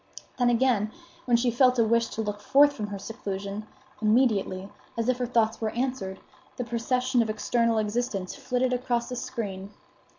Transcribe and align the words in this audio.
Then 0.39 0.49
again, 0.49 0.91
when 1.25 1.37
she 1.37 1.51
felt 1.51 1.77
a 1.77 1.85
wish 1.85 2.07
to 2.07 2.23
look 2.23 2.41
forth 2.41 2.73
from 2.73 2.87
her 2.87 2.97
seclusion, 2.97 3.67
immediately, 4.01 4.67
as 4.97 5.09
if 5.09 5.19
her 5.19 5.27
thoughts 5.27 5.61
were 5.61 5.69
answered, 5.69 6.19
the 6.57 6.63
procession 6.63 7.21
of 7.21 7.29
external 7.29 7.77
existence 7.77 8.33
flitted 8.35 8.73
across 8.73 9.11
a 9.11 9.15
screen. 9.15 9.69